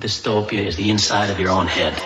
[0.00, 1.97] dystopia is the inside of your own head.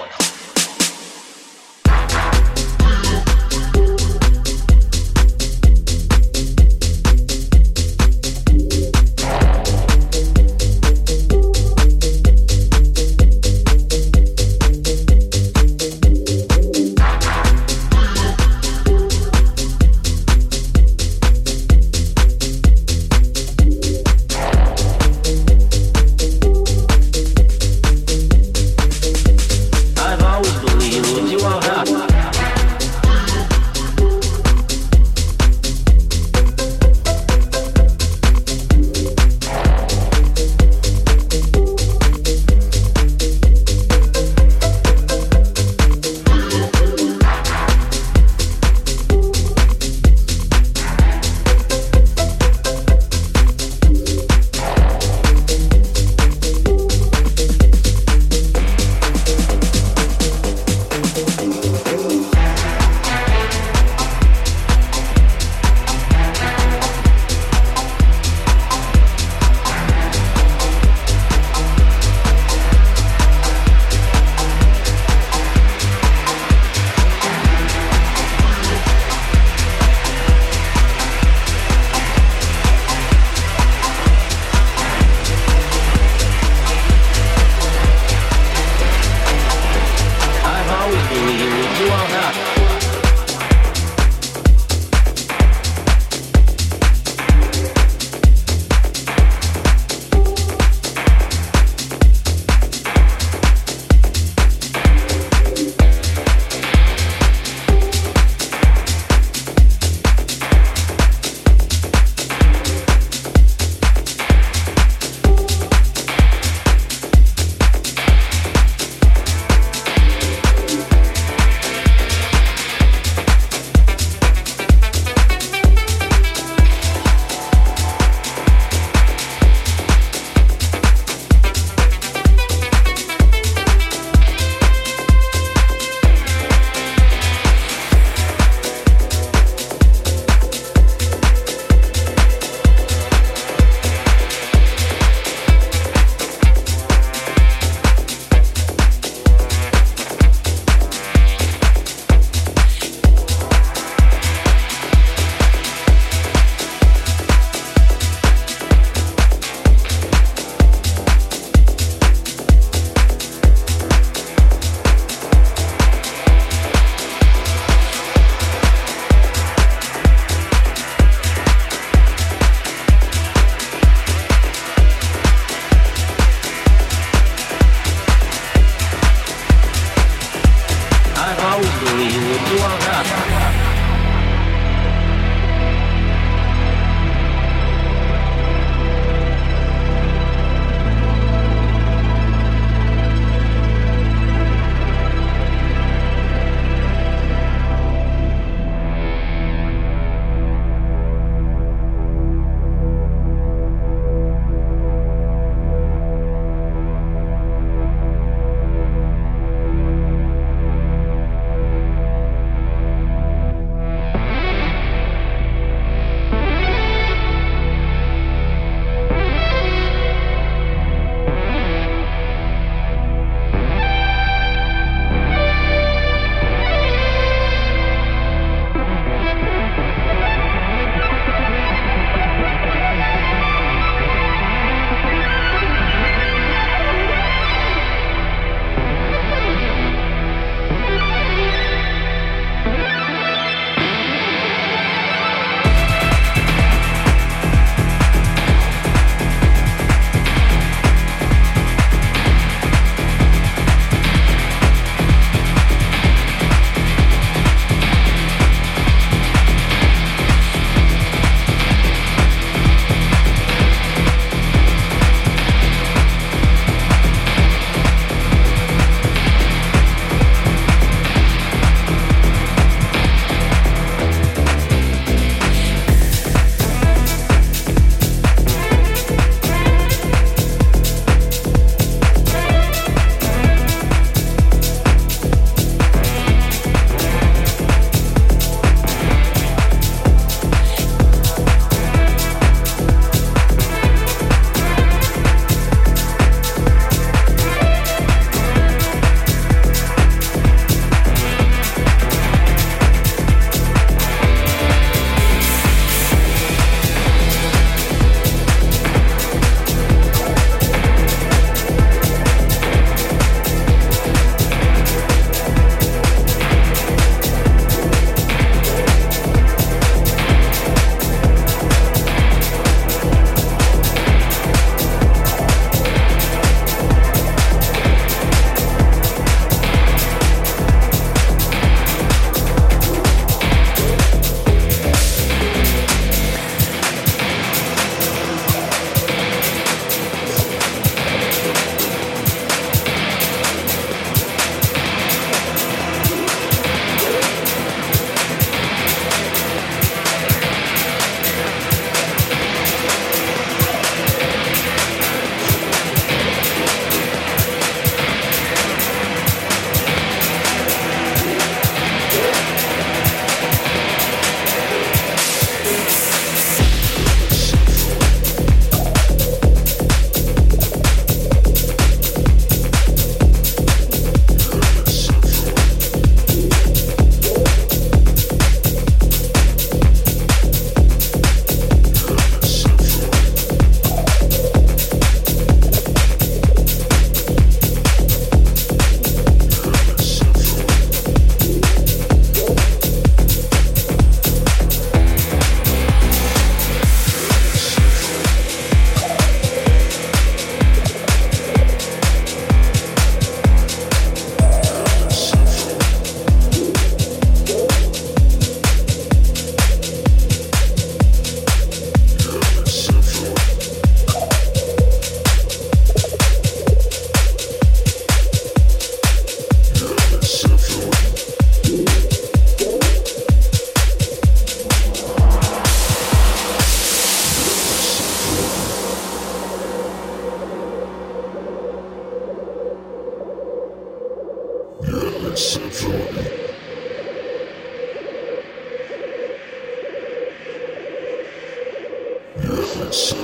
[435.33, 435.99] Dance Floor.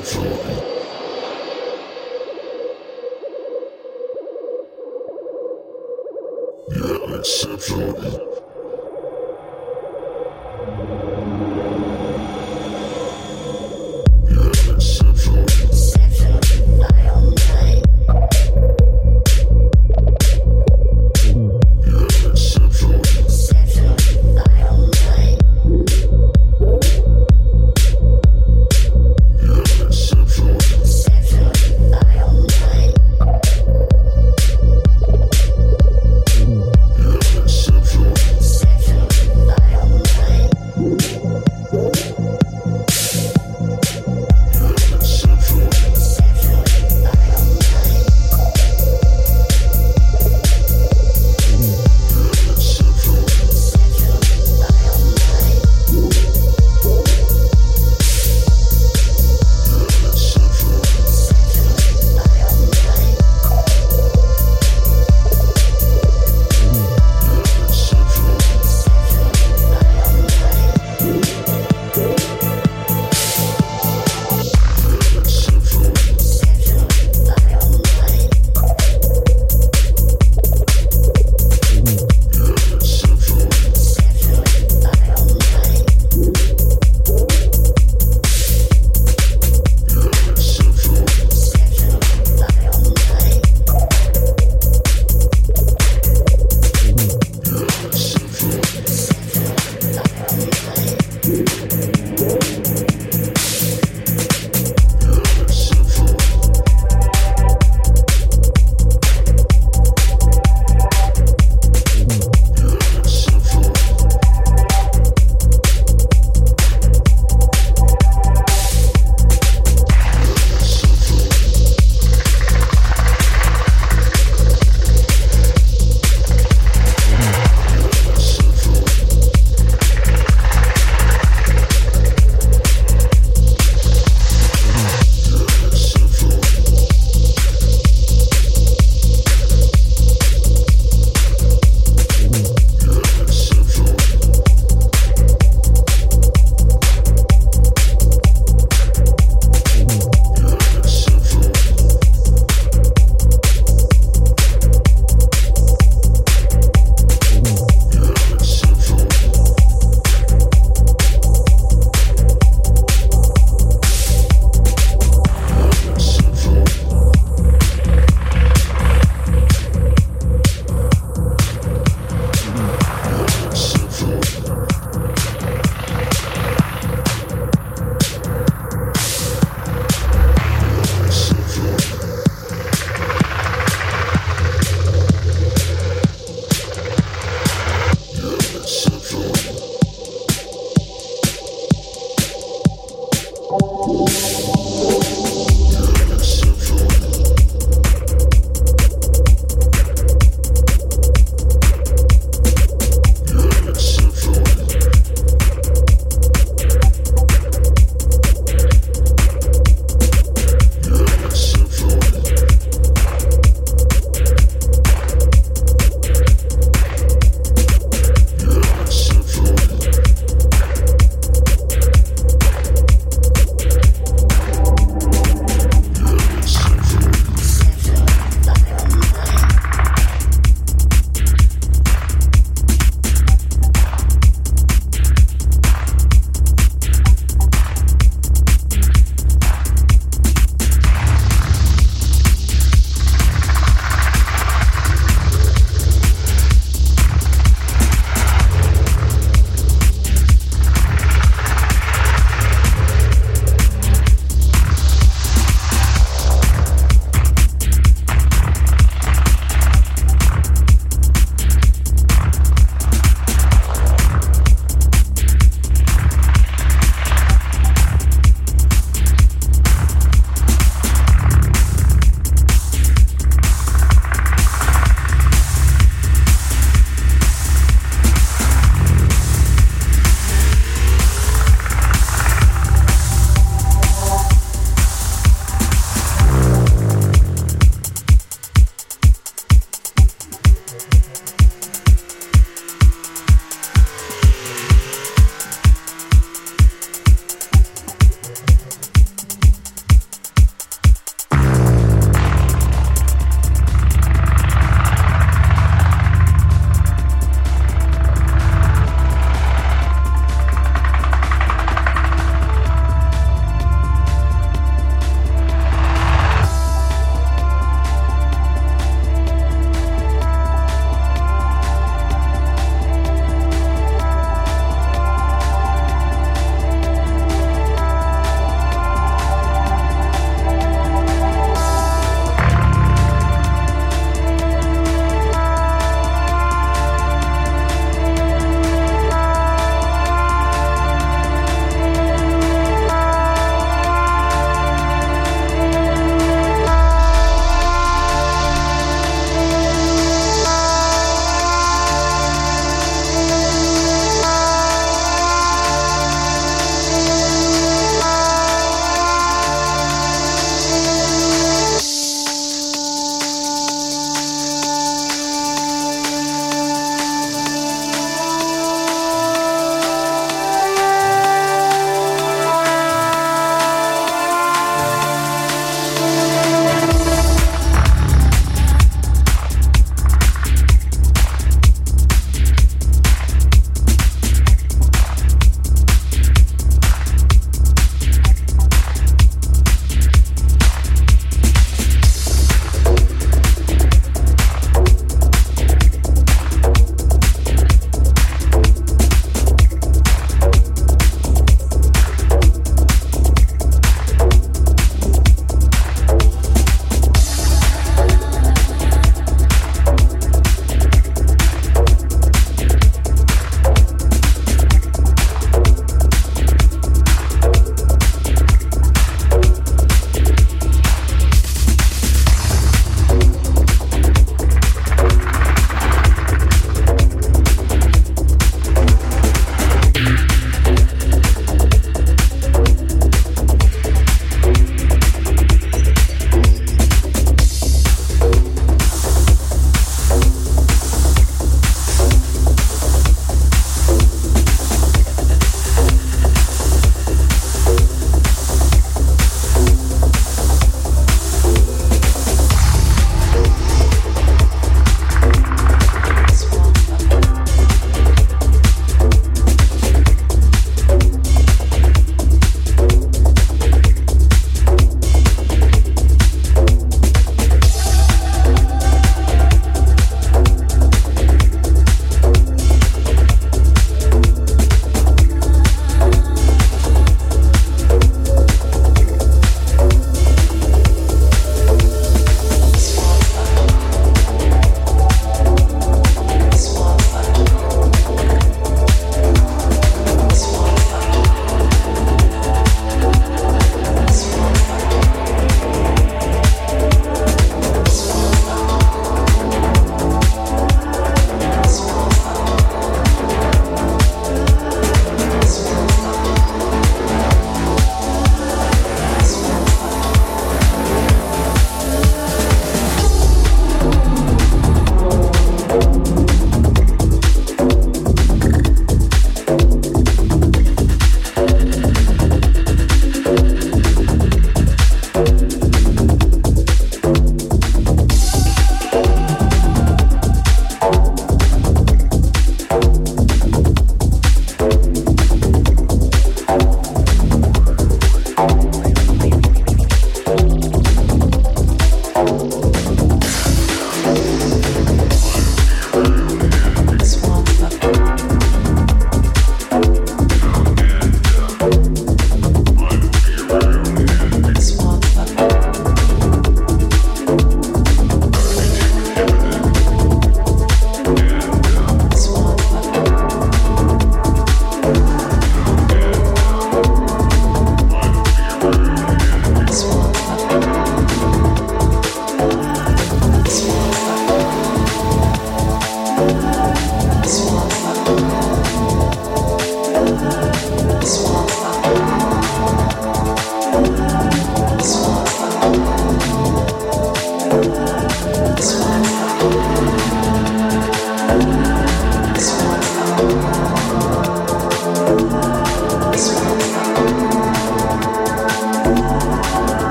[0.00, 0.38] Floor.
[6.70, 8.37] Yeah, it's funny